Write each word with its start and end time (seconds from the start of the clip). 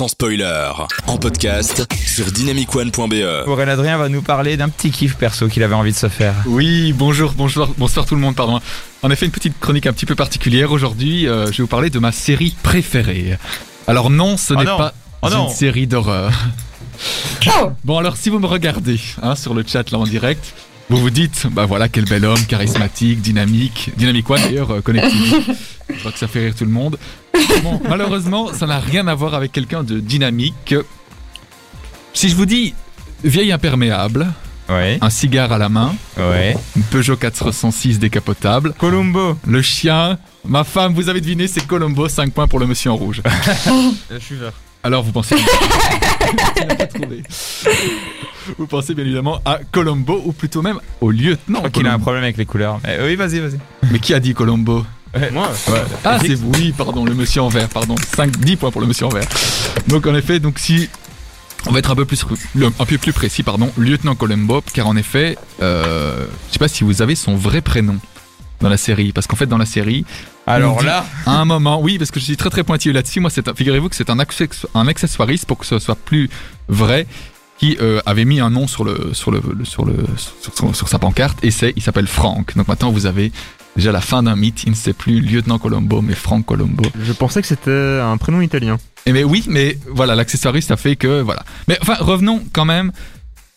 sans 0.00 0.08
spoiler, 0.08 0.70
en 1.08 1.18
podcast 1.18 1.86
sur 2.06 2.24
dynamicone.be. 2.32 3.46
Aurélien 3.46 3.72
Adrien 3.74 3.98
va 3.98 4.08
nous 4.08 4.22
parler 4.22 4.56
d'un 4.56 4.70
petit 4.70 4.90
kiff 4.90 5.14
perso 5.16 5.46
qu'il 5.48 5.62
avait 5.62 5.74
envie 5.74 5.92
de 5.92 5.96
se 5.96 6.08
faire. 6.08 6.32
Oui, 6.46 6.94
bonjour, 6.94 7.34
bonjour, 7.36 7.68
bonsoir 7.76 8.06
tout 8.06 8.14
le 8.14 8.20
monde, 8.22 8.34
pardon. 8.34 8.60
En 9.02 9.10
effet, 9.10 9.26
une 9.26 9.30
petite 9.30 9.60
chronique 9.60 9.84
un 9.86 9.92
petit 9.92 10.06
peu 10.06 10.14
particulière 10.14 10.72
aujourd'hui. 10.72 11.28
euh, 11.28 11.48
je 11.52 11.58
vais 11.58 11.62
vous 11.64 11.66
parler 11.66 11.90
de 11.90 11.98
ma 11.98 12.12
série 12.12 12.56
préférée. 12.62 13.36
Alors 13.86 14.08
non, 14.08 14.38
ce 14.38 14.54
Oh 14.54 14.56
n'est 14.56 14.64
pas 14.64 14.94
Oh 15.20 15.28
une 15.28 15.34
non. 15.34 15.48
série 15.50 15.86
d'horreur. 15.86 16.32
Bon 17.84 17.98
alors, 17.98 18.16
si 18.16 18.30
vous 18.30 18.38
me 18.38 18.46
regardez 18.46 18.98
hein, 19.22 19.36
sur 19.36 19.52
le 19.52 19.64
chat 19.66 19.90
là 19.90 19.98
en 19.98 20.04
direct, 20.04 20.54
vous 20.90 20.96
vous 20.98 21.10
dites, 21.10 21.46
bah 21.52 21.66
voilà, 21.66 21.88
quel 21.88 22.04
bel 22.04 22.24
homme, 22.24 22.44
charismatique, 22.46 23.20
dynamique, 23.22 23.90
dynamique 23.96 24.28
one 24.28 24.42
d'ailleurs, 24.42 24.70
euh, 24.72 24.80
connectif. 24.80 25.34
Je 25.88 25.98
crois 26.00 26.12
que 26.12 26.18
ça 26.18 26.26
fait 26.28 26.40
rire 26.46 26.54
tout 26.56 26.64
le 26.64 26.70
monde. 26.70 26.98
Bon, 27.62 27.80
malheureusement, 27.88 28.52
ça 28.52 28.66
n'a 28.66 28.78
rien 28.80 29.06
à 29.06 29.14
voir 29.14 29.34
avec 29.34 29.52
quelqu'un 29.52 29.82
de 29.84 30.00
dynamique. 30.00 30.74
Si 32.12 32.28
je 32.28 32.34
vous 32.36 32.46
dis 32.46 32.74
vieille 33.24 33.52
imperméable, 33.52 34.26
Ouais, 34.68 34.98
un 35.00 35.10
cigare 35.10 35.50
à 35.50 35.58
la 35.58 35.68
main, 35.68 35.96
ouais. 36.16 36.56
une 36.76 36.82
Peugeot 36.82 37.16
406 37.16 37.98
décapotable, 37.98 38.72
Columbo. 38.78 39.36
le 39.44 39.62
chien, 39.62 40.16
ma 40.44 40.62
femme, 40.62 40.94
vous 40.94 41.08
avez 41.08 41.20
deviné, 41.20 41.48
c'est 41.48 41.66
Colombo, 41.66 42.08
5 42.08 42.32
points 42.32 42.46
pour 42.46 42.60
le 42.60 42.66
monsieur 42.68 42.92
en 42.92 42.96
rouge. 42.96 43.20
Je 44.12 44.18
suis 44.20 44.36
vert. 44.36 44.52
Alors 44.84 45.02
vous 45.02 45.10
pensez... 45.10 45.34
Tu 46.56 46.64
n'as 46.66 46.74
pas 46.74 46.86
trouvé. 46.86 47.22
Vous 48.58 48.66
pensez 48.66 48.94
bien 48.94 49.04
évidemment 49.04 49.40
à 49.44 49.58
Colombo, 49.70 50.20
ou 50.24 50.32
plutôt 50.32 50.62
même 50.62 50.80
au 51.00 51.10
lieutenant 51.10 51.38
Je 51.64 51.68
crois 51.68 51.70
qu'il 51.70 51.86
a 51.86 51.92
un 51.92 51.98
problème 51.98 52.24
avec 52.24 52.36
les 52.36 52.46
couleurs. 52.46 52.80
Mais 52.84 52.98
oui, 53.02 53.16
vas-y, 53.16 53.38
vas-y. 53.40 53.58
Mais 53.90 53.98
qui 53.98 54.14
a 54.14 54.20
dit 54.20 54.34
Colombo 54.34 54.84
Moi 55.32 55.50
Ah, 56.04 56.18
c'est 56.20 56.34
vous, 56.34 56.50
oui, 56.54 56.72
pardon, 56.76 57.04
le 57.04 57.14
monsieur 57.14 57.42
en 57.42 57.48
vert, 57.48 57.68
pardon. 57.68 57.94
5, 58.16 58.38
10 58.38 58.56
points 58.56 58.70
pour 58.70 58.80
le 58.80 58.86
monsieur 58.86 59.06
en 59.06 59.10
vert. 59.10 59.26
Donc, 59.88 60.06
en 60.06 60.14
effet, 60.14 60.40
donc 60.40 60.58
si. 60.58 60.88
On 61.66 61.72
va 61.72 61.80
être 61.80 61.90
un 61.90 61.94
peu 61.94 62.06
plus, 62.06 62.24
un 62.56 62.84
peu 62.86 62.96
plus 62.96 63.12
précis, 63.12 63.42
pardon, 63.42 63.70
lieutenant 63.76 64.14
Colombo, 64.14 64.62
car 64.72 64.86
en 64.86 64.96
effet, 64.96 65.36
euh, 65.60 66.26
je 66.48 66.54
sais 66.54 66.58
pas 66.58 66.68
si 66.68 66.84
vous 66.84 67.02
avez 67.02 67.14
son 67.14 67.36
vrai 67.36 67.60
prénom 67.60 67.98
dans 68.60 68.68
la 68.68 68.76
série, 68.76 69.12
parce 69.12 69.26
qu'en 69.26 69.36
fait, 69.36 69.46
dans 69.46 69.58
la 69.58 69.66
série, 69.66 70.04
Alors 70.46 70.78
dit- 70.80 70.86
là, 70.86 71.04
à 71.26 71.32
un 71.38 71.44
moment, 71.44 71.80
oui, 71.80 71.98
parce 71.98 72.10
que 72.10 72.20
je 72.20 72.24
suis 72.26 72.36
très 72.36 72.50
très 72.50 72.62
pointilleux 72.64 72.92
là-dessus. 72.94 73.20
Moi, 73.20 73.30
figurez-vous 73.30 73.88
que 73.88 73.96
c'est 73.96 74.10
un, 74.10 74.18
access- 74.18 74.66
un 74.74 74.86
accessoiriste 74.86 75.46
pour 75.46 75.58
que 75.58 75.66
ce 75.66 75.78
soit 75.78 75.96
plus 75.96 76.28
vrai, 76.68 77.06
qui 77.58 77.76
euh, 77.80 78.00
avait 78.06 78.24
mis 78.24 78.40
un 78.40 78.48
nom 78.50 78.66
sur 78.66 78.84
le 78.84 79.12
sur 79.12 79.30
le, 79.30 79.42
sur 79.64 79.84
le 79.84 79.94
sur, 80.72 80.88
sa 80.88 80.98
pancarte 80.98 81.38
et 81.44 81.50
c'est 81.50 81.74
il 81.76 81.82
s'appelle 81.82 82.06
Franck. 82.06 82.56
Donc 82.56 82.68
maintenant 82.68 82.90
vous 82.90 83.04
avez 83.04 83.32
déjà 83.76 83.92
la 83.92 84.00
fin 84.00 84.22
d'un 84.22 84.34
mythe. 84.34 84.62
Il 84.64 84.70
ne 84.70 84.74
sait 84.74 84.94
plus 84.94 85.20
lieutenant 85.20 85.58
Colombo, 85.58 86.00
mais 86.00 86.14
Franck 86.14 86.46
Colombo. 86.46 86.84
Je 86.98 87.12
pensais 87.12 87.42
que 87.42 87.46
c'était 87.46 88.00
un 88.02 88.16
prénom 88.16 88.40
italien. 88.40 88.78
Et 89.04 89.12
mais 89.12 89.24
oui, 89.24 89.44
mais 89.46 89.78
voilà, 89.90 90.14
l'accessoiriste 90.14 90.70
a 90.70 90.78
fait 90.78 90.96
que 90.96 91.20
voilà. 91.20 91.44
Mais 91.68 91.76
enfin, 91.82 91.96
revenons 92.00 92.42
quand 92.54 92.64
même 92.64 92.92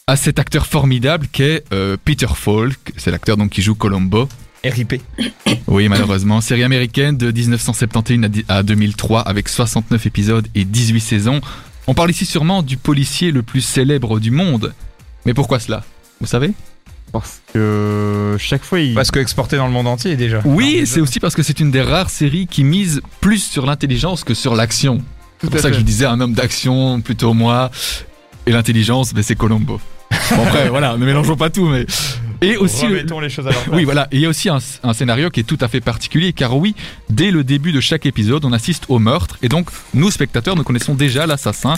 à 0.07 0.17
cet 0.17 0.38
acteur 0.38 0.65
formidable 0.65 1.27
qu'est 1.31 1.63
euh, 1.71 1.95
Peter 2.03 2.27
Falk. 2.35 2.91
C'est 2.97 3.09
l'acteur 3.11 3.38
donc 3.38 3.51
qui 3.51 3.61
joue 3.61 3.73
Colombo. 3.75 4.27
RIP. 4.64 5.02
Oui, 5.67 5.88
malheureusement. 5.89 6.39
Série 6.42 6.64
américaine 6.64 7.17
de 7.17 7.31
1971 7.31 8.23
à 8.23 8.28
di- 8.28 8.45
à 8.47 8.64
2003 8.64 9.22
avec 9.22 9.50
69 9.50 10.06
épisodes 10.06 10.47
et 10.56 10.66
18 10.66 11.00
saisons. 11.00 11.42
On 11.88 11.94
parle 11.94 12.11
ici 12.11 12.25
sûrement 12.25 12.61
du 12.64 12.78
policier 12.78 13.31
le 13.31 13.41
plus 13.44 13.61
célèbre 13.61 14.19
du 14.19 14.30
monde. 14.31 14.73
Mais 15.25 15.34
pourquoi 15.34 15.59
cela? 15.59 15.84
Vous 16.22 16.28
savez? 16.28 16.52
Parce 17.11 17.41
que 17.53 18.36
chaque 18.39 18.64
fois, 18.64 18.80
il. 18.80 18.94
Parce 18.94 19.09
que 19.11 19.19
exporté 19.19 19.58
dans 19.58 19.67
le 19.67 19.73
monde 19.73 19.88
entier 19.88 20.16
déjà. 20.16 20.41
Oui, 20.45 20.84
c'est 20.86 21.00
aussi 21.02 21.19
parce 21.19 21.36
que 21.36 21.44
c'est 21.44 21.59
une 21.59 21.72
des 21.72 21.81
rares 21.81 22.09
séries 22.09 22.47
qui 22.47 22.64
mise 22.64 23.02
plus 23.22 23.44
sur 23.44 23.66
l'intelligence 23.66 24.23
que 24.23 24.34
sur 24.34 24.56
l'action. 24.56 25.02
C'est 25.41 25.50
pour 25.50 25.59
ça 25.59 25.69
que 25.72 25.75
je 25.78 25.81
disais 25.81 26.06
un 26.06 26.19
homme 26.22 26.34
d'action, 26.34 27.02
plutôt 27.02 27.34
moi. 27.34 27.69
Et 28.45 28.52
l'intelligence, 28.52 29.14
ben, 29.14 29.23
c'est 29.23 29.36
Colombo. 29.36 29.80
Bon, 30.36 30.44
après, 30.45 30.69
voilà, 30.69 30.95
ne 30.97 31.06
mélangeons 31.06 31.36
pas 31.36 31.50
tout, 31.50 31.67
mais. 31.67 31.86
Et 32.44 32.58
aussi. 32.58 32.86
le- 32.88 32.97
Remettons 32.97 33.19
les 33.19 33.30
choses 33.30 33.47
à 33.47 33.52
leur 33.52 33.61
place. 33.63 33.75
Oui, 33.75 33.83
voilà. 33.83 34.08
Et 34.11 34.17
il 34.17 34.22
y 34.22 34.25
a 34.25 34.29
aussi 34.29 34.50
un, 34.50 34.59
un 34.84 34.94
scénario 34.94 35.29
qui 35.29 35.40
est 35.40 35.44
tout 35.44 35.57
à 35.62 35.67
fait 35.67 35.81
particulier, 35.81 36.34
car 36.34 36.56
oui, 36.57 36.75
dès 37.09 37.31
le 37.31 37.44
début 37.44 37.72
de 37.72 37.79
chaque 37.79 38.06
épisode, 38.06 38.45
on 38.45 38.53
assiste 38.53 38.85
au 38.90 39.00
meurtre, 39.00 39.38
et 39.41 39.50
donc 39.50 39.69
nous, 39.94 40.12
spectateurs, 40.12 40.56
nous 40.56 40.63
connaissons 40.63 40.94
déjà 40.95 41.25
l'assassin. 41.25 41.75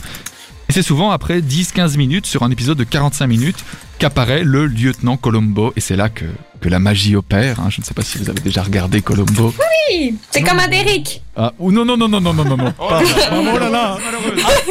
Et 0.67 0.73
c'est 0.73 0.81
souvent 0.81 1.11
après 1.11 1.41
10-15 1.41 1.95
minutes, 1.97 2.25
sur 2.25 2.41
un 2.43 2.49
épisode 2.49 2.77
de 2.77 2.83
45 2.83 3.27
minutes, 3.27 3.63
qu'apparaît 3.99 4.43
le 4.43 4.65
lieutenant 4.65 5.15
Colombo, 5.15 5.71
et 5.75 5.79
c'est 5.79 5.95
là 5.95 6.09
que, 6.09 6.25
que 6.59 6.69
la 6.69 6.79
magie 6.79 7.15
opère. 7.15 7.59
hein. 7.59 7.67
Je 7.69 7.81
ne 7.81 7.85
sais 7.85 7.93
pas 7.93 8.01
si 8.01 8.17
vous 8.17 8.29
avez 8.29 8.41
déjà 8.41 8.63
regardé 8.63 9.01
Colombo. 9.01 9.53
Oui, 9.91 10.15
c'est 10.31 10.41
comme 10.41 10.57
un 10.59 10.67
Derrick. 10.67 11.21
Ah, 11.35 11.53
ou 11.59 11.71
non, 11.71 11.85
non, 11.85 11.95
non, 11.97 12.07
non, 12.09 12.19
non, 12.19 12.33
non, 12.33 12.43
non, 12.45 12.57
non. 12.57 12.73
Oh, 12.79 12.87
Pas- 12.89 13.03
là, 13.03 13.07
oh 13.53 13.59
là 13.59 13.69
là, 13.69 13.97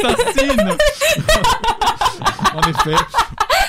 assassine 0.03 0.75
En 2.53 2.61
effet, 2.69 3.01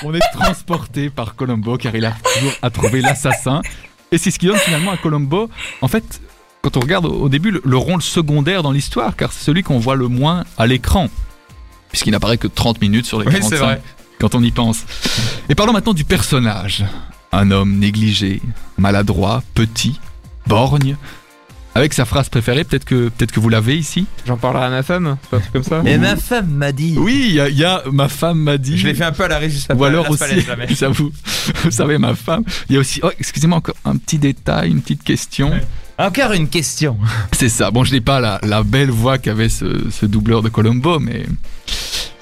on 0.03 0.13
est 0.13 0.19
transporté 0.33 1.09
par 1.09 1.35
Colombo 1.35 1.77
car 1.77 1.95
il 1.95 2.05
a 2.05 2.11
toujours 2.35 2.53
à 2.61 2.69
trouver 2.69 2.99
l'assassin. 3.01 3.61
Et 4.11 4.17
c'est 4.17 4.31
ce 4.31 4.39
qui 4.39 4.47
donne 4.47 4.57
finalement 4.57 4.91
à 4.91 4.97
Colombo, 4.97 5.49
en 5.81 5.87
fait, 5.87 6.21
quand 6.61 6.75
on 6.75 6.81
regarde 6.81 7.05
au 7.05 7.13
au 7.23 7.29
début, 7.29 7.51
le, 7.51 7.61
le 7.63 7.77
rôle 7.77 8.01
secondaire 8.01 8.63
dans 8.63 8.71
l'histoire, 8.71 9.15
car 9.15 9.31
c'est 9.31 9.45
celui 9.45 9.63
qu'on 9.63 9.79
voit 9.79 9.95
le 9.95 10.07
moins 10.09 10.43
à 10.57 10.67
l'écran. 10.67 11.07
Puisqu'il 11.89 12.11
n'apparaît 12.11 12.37
que 12.37 12.47
30 12.47 12.81
minutes 12.81 13.05
sur 13.05 13.19
les 13.19 13.25
Oui, 13.27 13.33
45, 13.33 13.49
c'est 13.49 13.63
vrai. 13.63 13.81
quand 14.19 14.35
on 14.35 14.41
y 14.43 14.51
pense. 14.51 14.83
Et 15.49 15.55
parlons 15.55 15.73
maintenant 15.73 15.93
du 15.93 16.03
personnage. 16.03 16.85
Un 17.31 17.51
homme 17.51 17.77
négligé, 17.77 18.41
maladroit, 18.77 19.43
petit, 19.53 19.99
borgne. 20.47 20.95
Avec 21.75 21.93
sa 21.93 22.05
phrase 22.05 22.27
préférée, 22.29 22.63
peut-être 22.63 22.85
que, 22.85 23.09
peut 23.09 23.27
que 23.27 23.39
vous 23.39 23.49
l'avez 23.49 23.77
ici. 23.77 24.07
J'en 24.25 24.35
parlerai 24.37 24.65
à 24.65 24.69
ma 24.71 24.81
femme, 24.81 25.17
pas 25.29 25.37
un 25.37 25.39
truc 25.41 25.53
comme 25.53 25.63
ça. 25.63 25.83
Et 25.85 25.99
ma 25.99 26.15
femme 26.15 26.47
m'a 26.49 26.71
dit. 26.71 26.95
Oui, 26.97 27.25
il 27.29 27.33
y, 27.35 27.39
a- 27.39 27.49
il 27.49 27.55
y 27.57 27.63
a 27.65 27.83
ma 27.91 28.09
femme 28.09 28.39
m'a 28.39 28.57
dit. 28.57 28.79
Je 28.79 28.87
l'ai 28.87 28.95
fait 28.95 29.03
un 29.03 29.11
peu 29.11 29.25
à 29.25 29.27
la 29.27 29.37
régie. 29.37 29.59
ça 29.59 29.75
Ou 29.75 29.83
alors 29.83 30.09
aussi, 30.09 30.23
j'avoue, 30.71 31.11
vous 31.63 31.69
savez, 31.71 31.99
ma 31.99 32.15
femme. 32.15 32.43
Il 32.69 32.73
y 32.73 32.77
a 32.77 32.79
aussi, 32.79 32.99
oh, 33.03 33.11
excusez-moi, 33.19 33.59
encore 33.59 33.75
un 33.85 33.95
petit 33.97 34.17
détail, 34.17 34.71
une 34.71 34.81
petite 34.81 35.03
question. 35.03 35.51
Ouais. 35.51 35.63
Encore 35.97 36.31
une 36.33 36.47
question. 36.47 36.97
C'est 37.31 37.49
ça. 37.49 37.71
Bon, 37.71 37.83
je 37.83 37.91
n'ai 37.91 38.01
pas 38.01 38.19
la, 38.19 38.39
la 38.43 38.63
belle 38.63 38.91
voix 38.91 39.17
qu'avait 39.17 39.49
ce, 39.49 39.89
ce 39.89 40.05
doubleur 40.05 40.41
de 40.43 40.49
Colombo, 40.49 40.99
mais, 40.99 41.25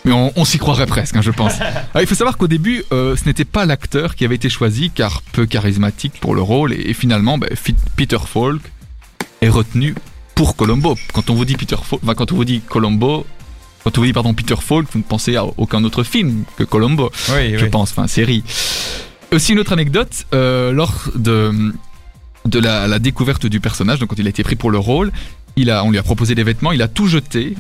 mais 0.06 0.14
on, 0.14 0.32
on 0.36 0.46
s'y 0.46 0.58
croirait 0.58 0.86
presque, 0.86 1.16
hein, 1.18 1.22
je 1.22 1.32
pense. 1.32 1.60
Alors, 1.60 1.84
il 2.02 2.08
faut 2.08 2.16
savoir 2.16 2.38
qu'au 2.38 2.48
début, 2.48 2.84
euh, 2.94 3.16
ce 3.18 3.26
n'était 3.26 3.44
pas 3.46 3.66
l'acteur 3.66 4.16
qui 4.16 4.24
avait 4.24 4.36
été 4.36 4.50
choisi, 4.50 4.92
car 4.92 5.22
peu 5.34 5.46
charismatique 5.46 6.14
pour 6.22 6.36
le 6.36 6.42
rôle, 6.42 6.72
et, 6.74 6.90
et 6.90 6.94
finalement, 6.94 7.38
ben, 7.38 7.50
Peter 7.98 8.18
Falk 8.26 8.62
est 9.42 9.50
retenu 9.50 9.94
pour 10.36 10.56
Colombo. 10.56 10.96
Quand 11.14 11.30
on 11.30 11.36
vous 11.36 11.46
dit 11.46 11.56
Peter 11.56 11.76
Falk, 11.84 12.02
enfin, 12.04 12.14
quand 12.16 12.32
on 12.32 12.36
vous 12.36 12.46
dit 12.46 12.62
Colombo, 12.62 13.26
quand 13.84 13.98
on 13.98 14.02
vous 14.02 14.08
dit 14.08 14.14
pardon 14.14 14.34
Peter 14.34 14.56
Falk, 14.60 14.88
vous 14.92 15.00
ne 15.00 15.04
pensez 15.04 15.36
à 15.36 15.44
aucun 15.58 15.84
autre 15.84 16.04
film 16.04 16.44
que 16.58 16.64
Colombo 16.64 17.12
Oui, 17.30 17.58
je 17.58 17.66
oui. 17.66 17.70
pense, 17.70 17.92
enfin 17.92 18.08
série. 18.08 18.44
Aussi 19.32 19.52
une 19.54 19.60
autre 19.60 19.74
anecdote, 19.74 20.26
euh, 20.34 20.72
lors 20.72 21.10
de, 21.16 21.52
de 22.46 22.60
la, 22.60 22.88
la 22.88 23.00
découverte 23.00 23.46
du 23.46 23.60
personnage, 23.60 24.00
donc 24.00 24.10
quand 24.10 24.20
il 24.20 24.28
a 24.28 24.30
été 24.30 24.44
pris 24.44 24.56
pour 24.56 24.72
le 24.72 24.78
rôle, 24.78 25.12
il 25.56 25.70
a, 25.70 25.84
on 25.84 25.92
lui 25.92 25.98
a 25.98 26.04
proposé 26.04 26.36
des 26.36 26.44
vêtements, 26.44 26.72
il 26.72 26.82
a 26.82 26.88
tout 26.88 27.08
jeté, 27.08 27.56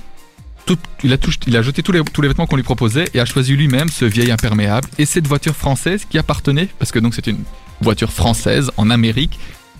tout, 0.65 0.77
il, 1.03 1.13
a 1.13 1.17
tout, 1.17 1.31
il 1.47 1.55
a 1.57 1.61
jeté 1.61 1.83
tous 1.83 1.91
les, 1.91 2.03
tous 2.03 2.21
les 2.21 2.27
vêtements 2.27 2.47
qu'on 2.47 2.55
lui 2.55 2.63
proposait 2.63 3.05
et 3.13 3.19
a 3.19 3.25
choisi 3.25 3.55
lui-même 3.55 3.89
ce 3.89 4.05
vieil 4.05 4.31
imperméable 4.31 4.87
et 4.97 5.05
cette 5.05 5.27
voiture 5.27 5.55
française 5.55 6.05
qui 6.09 6.17
appartenait, 6.17 6.69
parce 6.79 6.91
que 6.91 6.99
donc 6.99 7.13
c'est 7.15 7.27
une 7.27 7.43
voiture 7.81 8.11
française 8.11 8.71
en 8.77 8.89
Amérique, 8.89 9.39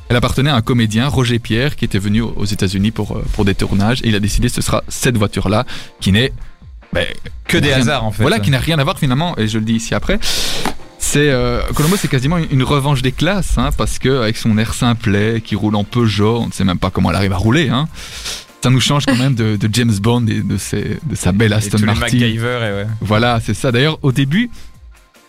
elle 0.10 0.16
appartenait 0.16 0.52
à 0.52 0.56
un 0.56 0.62
comédien, 0.62 1.08
Roger 1.08 1.40
Pierre, 1.40 1.76
qui 1.76 1.86
était 1.86 1.98
venu 1.98 2.22
aux 2.22 2.46
États-Unis 2.46 2.92
pour, 2.92 3.18
euh, 3.18 3.26
pour 3.34 3.44
des 3.44 3.56
tournages 3.56 4.02
et 4.04 4.10
il 4.10 4.16
a 4.16 4.20
décidé 4.20 4.50
que 4.50 4.54
ce 4.54 4.62
sera 4.62 4.84
cette 4.88 5.18
voiture-là 5.18 5.66
qui 6.00 6.12
n'est 6.12 6.32
ben, 6.94 7.06
Que 7.48 7.58
des 7.58 7.72
hasards 7.74 8.06
en 8.06 8.12
fait. 8.12 8.22
voilà, 8.22 8.40
qui 8.40 8.52
n'a 8.52 8.60
rien 8.60 8.78
à 8.80 8.84
voir 8.84 9.00
finalement, 9.00 9.36
et 9.38 9.48
je 9.48 9.58
le 9.58 9.66
dis 9.66 9.74
ici 9.74 9.96
après. 9.96 10.20
C'est 11.08 11.30
euh, 11.30 11.62
Colombo, 11.76 11.98
c'est 11.98 12.08
quasiment 12.08 12.38
une, 12.40 12.48
une 12.50 12.64
revanche 12.64 13.02
des 13.04 13.12
classes, 13.12 13.58
hein, 13.58 13.70
parce 13.78 14.00
que 14.00 14.22
avec 14.24 14.38
son 14.38 14.58
air 14.58 14.74
simplet, 14.74 15.40
qui 15.40 15.56
roule 15.56 15.76
en 15.76 15.84
Peugeot, 15.84 16.40
on 16.40 16.48
ne 16.48 16.52
sait 16.52 16.64
même 16.64 16.80
pas 16.80 16.90
comment 16.90 17.12
elle 17.12 17.16
arrive 17.18 17.32
à 17.32 17.38
rouler. 17.38 17.70
Hein, 17.70 17.88
ça 18.64 18.72
nous 18.72 18.82
change 18.82 19.06
quand 19.06 19.16
même 19.16 19.36
de, 19.36 19.56
de 19.56 19.70
James 19.72 19.94
Bond 20.02 20.26
et 20.28 20.42
de, 20.42 20.58
ses- 20.58 20.98
de 21.04 21.16
sa 21.16 21.32
belle 21.32 21.52
Et 21.52 21.56
Aston 21.56 21.78
les 21.78 21.86
Martin. 21.86 22.02
MacGyver 22.02 22.58
et 22.64 22.74
ouais. 22.74 22.88
Voilà, 23.02 23.40
c'est 23.46 23.54
ça. 23.54 23.72
D'ailleurs, 23.72 24.00
au 24.02 24.12
début, 24.12 24.50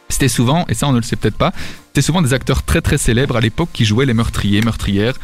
c'était 0.08 0.28
souvent, 0.28 0.64
et 0.68 0.74
ça 0.74 0.88
on 0.88 0.92
ne 0.92 0.96
le 0.96 1.02
sait 1.02 1.16
peut-être 1.16 1.36
pas, 1.36 1.52
c'était 1.88 2.00
souvent 2.02 2.22
des 2.22 2.32
acteurs 2.32 2.62
très 2.62 2.80
très 2.80 2.96
célèbres 2.96 3.36
à 3.36 3.40
l'époque 3.40 3.68
qui 3.72 3.84
jouaient 3.84 4.06
les 4.06 4.14
meurtriers, 4.14 4.62
meurtrières. 4.62 5.14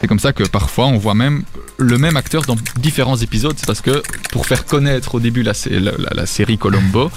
C'est 0.00 0.08
comme 0.08 0.18
ça 0.18 0.32
que 0.32 0.42
parfois 0.42 0.86
on 0.86 0.98
voit 0.98 1.14
même 1.14 1.44
le 1.78 1.96
même 1.96 2.16
acteur 2.16 2.42
dans 2.42 2.56
différents 2.76 3.16
épisodes. 3.16 3.54
C'est 3.56 3.66
parce 3.66 3.80
que 3.80 4.02
pour 4.32 4.46
faire 4.46 4.66
connaître 4.66 5.14
au 5.14 5.20
début 5.20 5.42
la, 5.44 5.54
sé- 5.54 5.70
la- 5.78 5.92
la- 5.96 6.10
la 6.14 6.26
série 6.26 6.58
Colombo, 6.58 7.10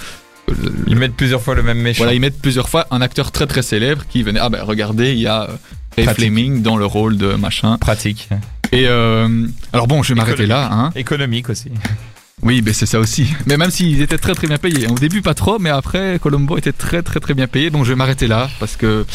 Ils 0.88 0.96
mettent 0.96 1.16
plusieurs 1.16 1.42
fois 1.42 1.56
le 1.56 1.64
même 1.64 1.80
méchant. 1.80 2.00
voilà, 2.00 2.14
ils 2.14 2.20
mettent 2.20 2.42
plusieurs 2.42 2.70
fois 2.70 2.88
un 2.92 3.02
acteur 3.02 3.32
très 3.32 3.48
très 3.48 3.62
célèbre 3.62 4.04
qui 4.10 4.24
venait. 4.24 4.40
Ah 4.40 4.50
ben 4.50 4.64
regardez, 4.64 5.12
il 5.12 5.20
y 5.20 5.28
a 5.28 5.44
euh, 5.44 5.48
Ray 5.96 6.06
Pratique. 6.06 6.26
Fleming 6.26 6.62
dans 6.62 6.78
le 6.78 6.86
rôle 6.86 7.18
de 7.18 7.34
machin. 7.36 7.78
Pratique. 7.78 8.30
Et 8.72 8.88
euh, 8.88 9.48
alors 9.74 9.88
bon, 9.88 10.04
je 10.04 10.14
vais 10.14 10.18
m'arrêter 10.18 10.46
là. 10.46 10.70
Hein. 10.72 10.92
Économique 10.96 11.50
aussi. 11.50 11.72
Oui, 12.42 12.62
ben 12.62 12.74
c'est 12.74 12.86
ça 12.86 13.00
aussi. 13.00 13.28
Mais 13.48 13.58
même 13.58 13.72
s'ils 13.72 14.02
étaient 14.02 14.18
très 14.18 14.34
très 14.34 14.48
bien 14.48 14.58
payés. 14.58 14.88
Au 14.88 14.96
début 14.96 15.22
pas 15.22 15.34
trop, 15.34 15.60
mais 15.60 15.70
après 15.70 16.20
Colombo 16.22 16.58
était 16.58 16.72
très 16.72 17.02
très 17.02 17.20
très 17.20 17.34
bien 17.34 17.48
payé. 17.48 17.70
Donc 17.70 17.84
je 17.86 17.90
vais 17.90 17.96
m'arrêter 17.96 18.28
là 18.28 18.50
parce 18.60 18.76
que 18.78 19.06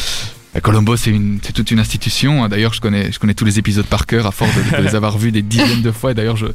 euh, 0.55 0.59
Colombo 0.61 0.95
c'est 0.95 1.13
toute 1.53 1.71
une 1.71 1.79
institution. 1.79 2.47
D'ailleurs 2.47 2.73
je 2.73 2.81
connais 2.81 3.11
je 3.11 3.19
connais 3.19 3.33
tous 3.33 3.45
les 3.45 3.57
épisodes 3.57 3.85
par 3.85 4.05
cœur 4.05 4.27
à 4.27 4.31
force 4.31 4.51
de, 4.55 4.77
de 4.77 4.83
les 4.83 4.95
avoir 4.95 5.17
vus 5.17 5.31
des 5.31 5.41
dizaines 5.41 5.81
de 5.81 5.91
fois. 5.91 6.11
Et 6.11 6.13
d'ailleurs 6.13 6.37
je 6.37 6.47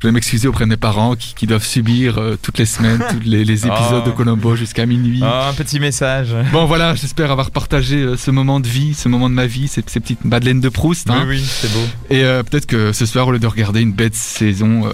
Je 0.00 0.06
vais 0.06 0.12
m'excuser 0.12 0.46
auprès 0.46 0.62
de 0.64 0.70
mes 0.70 0.76
parents 0.76 1.16
qui, 1.16 1.34
qui 1.34 1.48
doivent 1.48 1.64
subir 1.66 2.18
euh, 2.18 2.38
toutes 2.40 2.58
les 2.58 2.66
semaines 2.66 3.02
tous 3.10 3.18
les, 3.28 3.44
les 3.44 3.66
épisodes 3.66 4.02
Oh. 4.04 4.06
de 4.06 4.10
Colombo 4.12 4.54
jusqu'à 4.54 4.86
minuit. 4.86 5.18
Oh, 5.24 5.26
un 5.50 5.52
petit 5.54 5.80
message. 5.80 6.28
Bon 6.52 6.66
voilà, 6.66 6.94
j'espère 6.94 7.32
avoir 7.32 7.50
partagé 7.50 7.96
euh, 7.96 8.16
ce 8.16 8.30
moment 8.30 8.60
de 8.60 8.68
vie, 8.68 8.94
ce 8.94 9.08
moment 9.08 9.28
de 9.28 9.34
ma 9.34 9.46
vie, 9.46 9.66
ces, 9.66 9.82
ces 9.88 9.98
petites 9.98 10.24
madeleines 10.24 10.60
de 10.60 10.68
Proust. 10.68 11.10
hein. 11.10 11.24
Oui, 11.26 11.38
oui, 11.38 11.44
c'est 11.44 11.72
beau. 11.72 11.80
Et 12.10 12.22
euh, 12.22 12.44
peut-être 12.44 12.66
que 12.66 12.92
ce 12.92 13.06
soir, 13.06 13.26
au 13.26 13.32
lieu 13.32 13.40
de 13.40 13.46
regarder 13.48 13.80
une 13.80 13.92
bête 13.92 14.14
saison, 14.14 14.84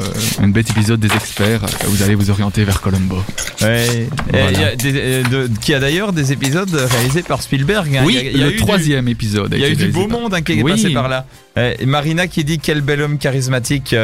une 0.43 0.53
bête 0.53 0.71
épisode 0.71 1.01
des 1.01 1.13
experts, 1.15 1.61
vous 1.87 2.03
allez 2.03 2.15
vous 2.15 2.31
orienter 2.31 2.65
vers 2.65 2.81
Colombo. 2.81 3.23
Ouais. 3.61 3.87
Et 3.87 4.09
Voilà. 4.31 4.51
il 4.53 4.59
y 4.61 4.65
a 4.65 4.77
des- 4.77 5.23
de- 5.25 5.51
qui 5.61 5.75
a 5.75 5.81
d'ailleurs 5.81 6.15
des 6.15 6.33
épisodes 6.33 6.73
réalisés 6.75 7.23
par 7.23 7.43
Spielberg. 7.43 7.95
hein. 7.95 8.03
oui, 8.07 8.17
il 8.21 8.25
y 8.25 8.29
a, 8.29 8.31
il 8.31 8.39
y 8.39 8.43
a 8.43 8.47
le 8.47 8.53
du- 8.53 8.57
troisième 8.59 9.09
épisode. 9.09 9.53
Il 9.55 9.61
y 9.61 9.65
a 9.65 9.69
eu 9.69 9.77
du 9.77 9.89
beau 9.89 10.07
par- 10.07 10.19
monde 10.21 10.33
hein, 10.35 10.41
qui 10.41 10.53
est 10.53 10.63
Oui. 10.63 10.71
passé 10.73 10.89
par 10.95 11.09
là. 11.11 11.27
Et 11.57 11.87
Marina 11.87 12.27
qui 12.27 12.43
dit 12.43 12.59
quel 12.59 12.81
bel 12.81 13.01
homme 13.03 13.19
charismatique. 13.19 13.95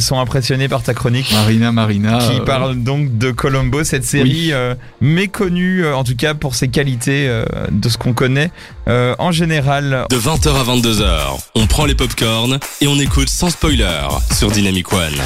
Ils 0.00 0.02
sont 0.02 0.18
impressionnés 0.18 0.66
par 0.66 0.82
ta 0.82 0.94
chronique. 0.94 1.30
Marina, 1.30 1.72
Marina. 1.72 2.18
Qui 2.18 2.40
euh, 2.40 2.44
parle 2.44 2.76
donc 2.82 3.18
de 3.18 3.32
Colombo, 3.32 3.84
cette 3.84 4.04
série 4.04 4.50
euh, 4.50 4.74
méconnue, 5.02 5.84
euh, 5.84 5.94
en 5.94 6.04
tout 6.04 6.16
cas 6.16 6.32
pour 6.32 6.54
ses 6.54 6.68
qualités 6.68 7.28
euh, 7.28 7.44
de 7.70 7.88
ce 7.90 7.98
qu'on 7.98 8.14
connaît 8.14 8.50
euh, 8.88 9.14
en 9.18 9.30
général. 9.30 10.06
De 10.08 10.16
20h 10.16 10.48
à 10.48 10.64
22h, 10.64 11.40
on 11.54 11.66
prend 11.66 11.84
les 11.84 11.94
popcorns 11.94 12.58
et 12.80 12.88
on 12.88 12.98
écoute 12.98 13.28
sans 13.28 13.50
spoiler 13.50 14.08
sur 14.32 14.50
Dynamic 14.50 14.90
One. 14.90 15.20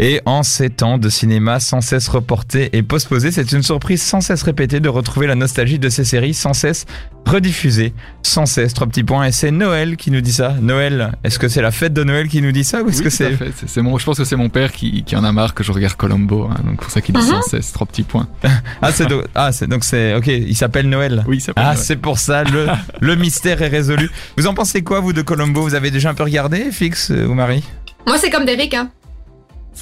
Et 0.00 0.20
en 0.26 0.44
ces 0.44 0.70
temps 0.70 0.96
de 0.96 1.08
cinéma 1.08 1.58
sans 1.58 1.80
cesse 1.80 2.06
reporté 2.06 2.70
et 2.72 2.84
postposé, 2.84 3.32
c'est 3.32 3.50
une 3.50 3.64
surprise 3.64 4.00
sans 4.00 4.20
cesse 4.20 4.44
répétée 4.44 4.78
de 4.78 4.88
retrouver 4.88 5.26
la 5.26 5.34
nostalgie 5.34 5.80
de 5.80 5.88
ces 5.88 6.04
séries 6.04 6.34
sans 6.34 6.52
cesse 6.52 6.86
rediffusées. 7.26 7.92
Sans 8.22 8.46
cesse, 8.46 8.74
trois 8.74 8.86
petits 8.86 9.02
points. 9.02 9.24
Et 9.26 9.32
c'est 9.32 9.50
Noël 9.50 9.96
qui 9.96 10.12
nous 10.12 10.20
dit 10.20 10.32
ça. 10.32 10.54
Noël, 10.62 11.12
est-ce 11.24 11.40
que 11.40 11.48
c'est 11.48 11.60
la 11.62 11.72
fête 11.72 11.92
de 11.94 12.04
Noël 12.04 12.28
qui 12.28 12.40
nous 12.40 12.52
dit 12.52 12.62
ça 12.62 12.82
ou 12.82 12.88
est-ce 12.90 12.98
oui, 12.98 13.04
que 13.04 13.10
c'est... 13.10 13.32
fait. 13.32 13.50
C'est- 13.56 13.68
c'est 13.68 13.82
mon, 13.82 13.98
je 13.98 14.04
pense 14.04 14.18
que 14.18 14.24
c'est 14.24 14.36
mon 14.36 14.48
père 14.48 14.70
qui, 14.72 15.02
qui 15.02 15.16
en 15.16 15.24
a 15.24 15.32
marre 15.32 15.52
que 15.52 15.64
je 15.64 15.72
regarde 15.72 15.94
Colombo, 15.96 16.44
hein, 16.50 16.56
donc 16.64 16.80
pour 16.80 16.90
ça 16.92 17.00
qu'il 17.00 17.14
dit 17.16 17.20
Mhm. 17.20 17.26
sans 17.26 17.42
cesse 17.42 17.72
trois 17.72 17.86
petits 17.86 18.04
points. 18.04 18.28
Ah, 18.80 18.92
c'est 18.92 19.06
do- 19.06 19.24
ah, 19.34 19.50
c'est 19.50 19.66
donc 19.66 19.82
c'est 19.82 20.14
ok. 20.14 20.28
Il 20.28 20.54
s'appelle 20.56 20.88
Noël. 20.88 21.24
Oui, 21.26 21.40
ça 21.40 21.52
peut 21.52 21.60
Ah, 21.62 21.74
c'est 21.74 21.96
pour 21.96 22.20
ça, 22.20 22.44
le, 22.44 22.66
le 23.00 23.16
mystère 23.16 23.60
est 23.62 23.68
résolu. 23.68 24.08
Vous 24.36 24.46
en 24.46 24.54
pensez 24.54 24.82
quoi, 24.82 25.00
vous, 25.00 25.12
de 25.12 25.22
Colombo? 25.22 25.62
Vous 25.62 25.74
avez 25.74 25.90
déjà 25.90 26.10
un 26.10 26.14
peu 26.14 26.22
regardé, 26.22 26.70
Fix 26.70 27.10
euh, 27.10 27.26
ou 27.26 27.34
Marie? 27.34 27.64
Moi, 28.06 28.16
c'est 28.18 28.30
comme 28.30 28.44
Derek, 28.46 28.72
hein. 28.74 28.90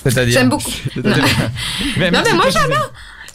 C'est-à-dire 0.04 0.34
J'aime 0.38 0.48
beaucoup. 0.48 0.70
Non, 0.96 1.02
Mais, 1.96 2.10
Non, 2.10 2.20
mais 2.24 2.32
moi, 2.34 2.50
j'aime 2.50 2.68
bien. 2.68 2.82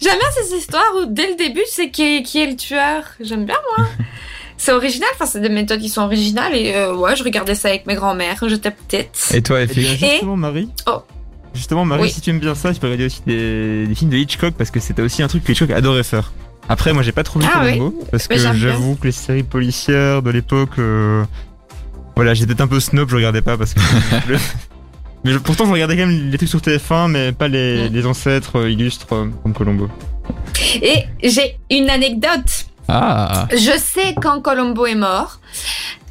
J'aime 0.01 0.17
bien 0.17 0.27
ces 0.43 0.55
histoires 0.55 0.91
où, 0.97 1.05
dès 1.07 1.29
le 1.29 1.35
début, 1.35 1.61
c'est 1.69 1.91
qui 1.91 2.01
est, 2.17 2.23
qui 2.23 2.41
est 2.41 2.47
le 2.47 2.55
tueur. 2.55 3.03
J'aime 3.19 3.45
bien, 3.45 3.57
moi. 3.77 3.87
C'est 4.57 4.73
original, 4.73 5.09
enfin, 5.15 5.25
c'est 5.25 5.41
des 5.41 5.49
méthodes 5.49 5.79
qui 5.79 5.89
sont 5.89 6.03
originales. 6.03 6.55
Et 6.55 6.75
euh, 6.75 6.93
ouais, 6.93 7.15
je 7.15 7.23
regardais 7.23 7.55
ça 7.55 7.69
avec 7.69 7.87
mes 7.87 7.95
grands-mères 7.95 8.37
j'étais 8.47 8.69
petite. 8.69 9.31
Et 9.33 9.41
toi, 9.41 9.65
Fix 9.65 9.81
justement, 9.97 10.37
Marie. 10.37 10.69
Oh. 10.85 11.01
Justement, 11.55 11.83
Marie, 11.83 12.03
Oui. 12.03 12.11
si 12.11 12.21
tu 12.21 12.29
aimes 12.29 12.37
bien 12.37 12.53
ça, 12.53 12.71
tu 12.71 12.79
peux 12.79 12.85
regarder 12.85 13.05
aussi 13.07 13.23
des, 13.25 13.87
des 13.87 13.95
films 13.95 14.11
de 14.11 14.17
Hitchcock 14.17 14.53
parce 14.55 14.69
que 14.69 14.79
c'était 14.79 15.01
aussi 15.01 15.23
un 15.23 15.27
truc 15.27 15.43
que 15.43 15.51
Hitchcock 15.51 15.71
adorait 15.71 16.03
faire. 16.03 16.31
Après, 16.69 16.93
moi, 16.93 17.01
j'ai 17.01 17.11
pas 17.11 17.23
trop 17.23 17.39
vu 17.39 17.47
Ah 17.51 17.61
Columbo 17.61 18.03
parce 18.11 18.27
que 18.27 18.35
Mais 18.35 18.39
j'avoue 18.55 18.95
que 18.97 19.07
les 19.07 19.11
séries 19.11 19.41
policières 19.41 20.21
de 20.21 20.29
l'époque, 20.29 20.77
euh, 20.77 21.23
voilà, 22.15 22.35
j'étais 22.35 22.61
un 22.61 22.67
peu 22.67 22.79
snob, 22.79 23.09
je 23.09 23.15
regardais 23.15 23.41
pas 23.41 23.57
parce 23.57 23.73
que. 23.73 23.79
Mais 25.23 25.31
je- 25.33 25.37
pourtant, 25.37 25.65
je 25.65 25.71
regardais 25.71 25.95
quand 25.97 26.07
même 26.07 26.29
les 26.31 26.37
trucs 26.37 26.49
sur 26.49 26.59
TF1, 26.61 27.07
mais 27.09 27.31
pas 27.31 27.47
les, 27.47 27.89
les 27.89 28.05
ancêtres 28.05 28.57
euh, 28.59 28.71
illustres 28.71 29.13
euh, 29.13 29.27
comme 29.43 29.53
Colombo. 29.53 29.89
Et 30.81 31.05
j'ai 31.23 31.57
une 31.69 31.89
anecdote. 31.89 32.65
Ah, 32.87 33.47
Je 33.51 33.77
sais 33.77 34.15
quand 34.21 34.41
Colombo 34.41 34.85
est 34.85 34.95
mort. 34.95 35.39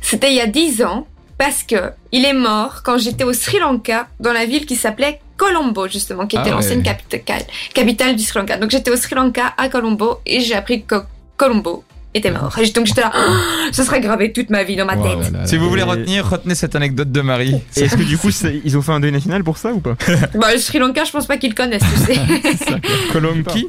C'était 0.01 0.31
il 0.31 0.37
y 0.37 0.41
a 0.41 0.47
10 0.47 0.83
ans. 0.85 1.07
Parce 1.39 1.63
que 1.63 1.93
il 2.13 2.27
est 2.27 2.35
mort 2.35 2.83
quand 2.85 2.99
j'étais 2.99 3.25
au 3.25 3.33
Sri 3.33 3.59
Lanka, 3.61 4.09
dans 4.21 4.35
la 4.35 4.45
ville 4.45 4.67
qui 4.67 4.77
s'appelait 4.77 5.21
Colombo, 5.39 5.89
justement, 5.89 6.27
qui 6.27 6.37
Ah 6.37 6.41
était 6.43 6.51
ouais. 6.51 6.57
l'ancienne 6.57 6.83
capitale, 6.83 7.43
capitale 7.73 8.15
du 8.15 8.23
Sri 8.23 8.39
Lanka. 8.41 8.59
Donc 8.59 8.71
j'étais 8.71 8.91
au 8.91 8.97
Sri 8.97 9.15
Lanka, 9.15 9.55
à 9.57 9.71
Colombo, 9.71 10.19
et 10.27 10.41
j'ai 10.41 10.55
appris 10.55 10.85
que 10.85 10.97
Colombo 11.39 11.83
était 12.15 12.31
mort. 12.31 12.57
Et 12.59 12.69
donc 12.71 12.87
j'étais 12.87 13.03
là, 13.03 13.13
Oh, 13.17 13.33
ce 13.73 13.85
serait 13.85 14.01
gravé 14.01 14.33
toute 14.33 14.51
ma 14.51 14.65
vie 14.65 14.75
dans 14.77 14.85
ma 14.85 14.97
Oh 14.99 15.03
tête. 15.03 15.33
là 15.33 15.41
là 15.41 15.47
Si 15.47 15.57
vous 15.57 15.69
voulez 15.69 15.83
Et- 15.83 15.85
retenir, 15.85 16.29
retenez 16.29 16.55
cette 16.55 16.75
anecdote 16.75 17.13
de 17.13 17.21
Marie. 17.21 17.55
Et 17.77 17.81
est-ce 17.83 17.97
que 17.97 18.03
du 18.03 18.19
coup, 18.19 18.31
ils 18.65 18.77
ont 18.77 18.83
fait 18.83 18.93
un 18.93 19.01
deuil 19.01 19.13
national 19.13 19.45
pour 19.45 19.59
ça 19.59 19.73
ou 19.73 19.81
pas? 19.81 19.95
Bah, 20.35 20.49
le 20.53 20.59
Sri 20.59 20.79
Lanka, 20.79 21.05
je 21.05 21.13
pense 21.13 21.27
pas 21.27 21.37
qu'ils 21.37 21.51
le 21.51 21.55
connaissent, 21.57 21.83
tu 22.07 22.15
sais. 22.15 22.21
Colomki 23.13 23.69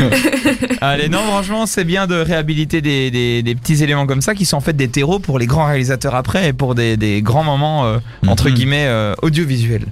Allez, 0.80 1.08
non, 1.08 1.18
franchement, 1.18 1.66
c'est 1.66 1.84
bien 1.84 2.06
de 2.06 2.14
réhabiliter 2.16 2.80
des, 2.80 3.10
des- 3.10 3.42
des 3.42 3.54
petits 3.54 3.82
éléments 3.82 4.06
comme 4.06 4.22
ça 4.22 4.34
qui 4.34 4.44
sont 4.46 4.56
en 4.56 4.60
fait 4.60 4.72
des 4.76 4.88
terreaux 4.88 5.18
pour 5.18 5.38
les 5.38 5.46
grands 5.46 5.66
réalisateurs 5.66 6.14
après 6.14 6.48
et 6.48 6.52
pour 6.52 6.74
des, 6.74 6.96
des 6.96 7.22
grands 7.22 7.44
moments, 7.44 7.86
euh, 7.86 7.98
entre 8.26 8.48
Mhm. 8.48 8.54
guillemets, 8.54 8.86
euh, 8.86 9.14
audiovisuels. 9.22 9.86